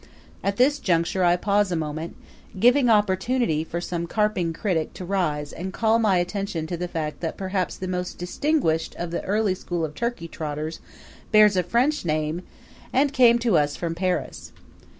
At 0.43 0.57
this 0.57 0.79
juncture 0.79 1.23
I 1.23 1.35
pause 1.35 1.71
a 1.71 1.75
moment, 1.75 2.15
giving 2.59 2.89
opportunity 2.89 3.63
for 3.63 3.79
some 3.79 4.07
carping 4.07 4.51
critic 4.51 4.95
to 4.95 5.05
rise 5.05 5.53
and 5.53 5.71
call 5.71 5.99
my 5.99 6.17
attention 6.17 6.65
to 6.65 6.75
the 6.75 6.87
fact 6.87 7.19
that 7.19 7.37
perhaps 7.37 7.77
the 7.77 7.87
most 7.87 8.17
distinguished 8.17 8.95
of 8.95 9.11
the 9.11 9.23
early 9.25 9.53
school 9.53 9.85
of 9.85 9.93
turkey 9.93 10.27
trotters 10.27 10.79
bears 11.31 11.55
a 11.55 11.61
French 11.61 12.03
name 12.03 12.41
and 12.91 13.13
came 13.13 13.37
to 13.45 13.55
us 13.59 13.75
from 13.75 13.93
Paris. 13.93 14.51